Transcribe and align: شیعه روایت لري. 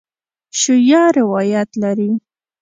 شیعه 0.59 1.01
روایت 1.19 1.69
لري. 1.81 2.09